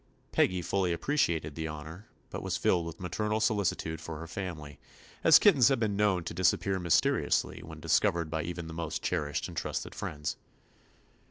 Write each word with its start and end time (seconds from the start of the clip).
Peggy 0.31 0.63
fully 0.63 0.97
appre 0.97 1.13
ciated 1.13 1.53
the 1.53 1.67
honor, 1.67 2.07
but 2.31 2.41
was 2.41 2.57
filled 2.57 2.87
with 2.87 2.99
maternal 2.99 3.39
solicitude 3.39 4.01
for 4.01 4.17
her 4.17 4.25
family, 4.25 4.79
as 5.23 5.37
kittens 5.37 5.67
have 5.67 5.79
been 5.79 5.95
known 5.95 6.23
to 6.23 6.33
disap 6.33 6.61
pear 6.61 6.79
mysteriously 6.79 7.61
when 7.61 7.79
discovered 7.79 8.31
by 8.31 8.41
even 8.41 8.65
the 8.65 8.73
most 8.73 9.03
cherished 9.03 9.47
and 9.47 9.55
trusted 9.55 9.93
friends. 9.93 10.37